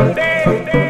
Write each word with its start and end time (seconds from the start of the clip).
Dream, 0.00 0.14
dream, 0.64 0.89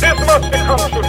This 0.00 0.18
must 0.26 0.50
become 0.50 0.90
true. 0.90 1.06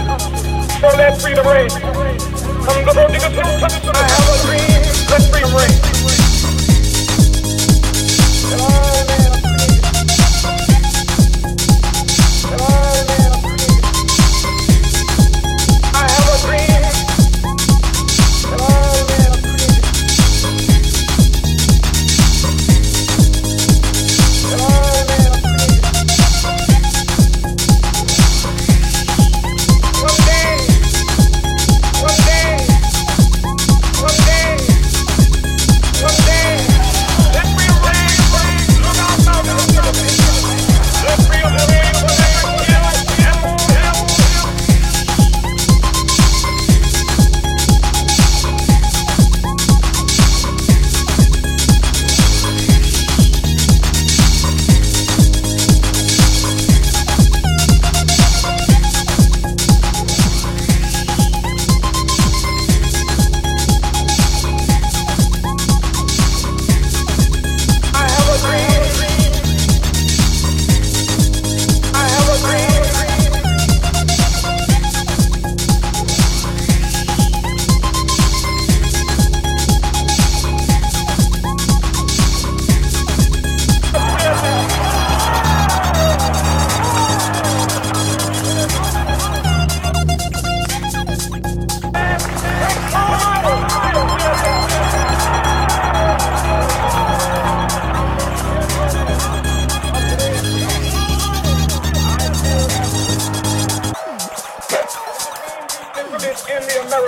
So 0.80 0.88
let 0.96 1.20
freedom 1.20 1.48
reign. 1.48 1.70
Come 1.70 2.86
the 2.86 2.94
Lord, 2.96 3.12
I 3.16 4.06
have 4.06 4.30
a 4.30 4.38
dream. 4.46 4.70
Let 5.10 5.22
freedom 5.32 5.52
reign. 5.58 5.74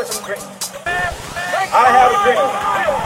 I 0.02 0.06
have 1.92 2.12
a 2.12 2.24
dream. 2.24 2.99